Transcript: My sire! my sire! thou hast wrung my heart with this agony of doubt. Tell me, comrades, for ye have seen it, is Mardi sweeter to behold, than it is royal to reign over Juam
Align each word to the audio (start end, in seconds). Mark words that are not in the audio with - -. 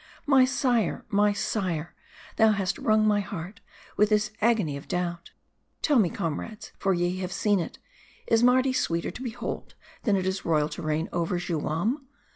My 0.25 0.45
sire! 0.45 1.05
my 1.09 1.31
sire! 1.31 1.93
thou 2.37 2.53
hast 2.53 2.79
wrung 2.79 3.07
my 3.07 3.19
heart 3.19 3.59
with 3.97 4.09
this 4.09 4.31
agony 4.41 4.75
of 4.75 4.87
doubt. 4.87 5.29
Tell 5.83 5.99
me, 5.99 6.09
comrades, 6.09 6.71
for 6.79 6.91
ye 6.95 7.17
have 7.19 7.31
seen 7.31 7.59
it, 7.59 7.77
is 8.25 8.41
Mardi 8.41 8.73
sweeter 8.73 9.11
to 9.11 9.21
behold, 9.21 9.75
than 10.01 10.15
it 10.15 10.25
is 10.25 10.43
royal 10.43 10.69
to 10.69 10.81
reign 10.81 11.07
over 11.13 11.37
Juam 11.37 12.07